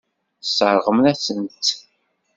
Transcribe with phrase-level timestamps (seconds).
[0.41, 1.69] Tesseṛɣem-asen-tt.